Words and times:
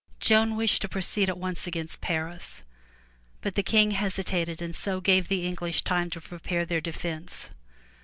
Joan 0.19 0.55
wished 0.55 0.81
to 0.81 0.89
proceed 0.89 1.29
at 1.29 1.37
once 1.37 1.67
against 1.67 2.01
Paris, 2.01 2.63
but 3.41 3.53
the 3.53 3.61
King 3.61 3.91
hesitated 3.91 4.59
and 4.59 4.75
so 4.75 4.99
gave 4.99 5.27
the 5.27 5.45
English 5.45 5.83
time 5.83 6.09
to 6.09 6.21
prepare 6.21 6.65
their 6.65 6.81
defense. 6.81 7.51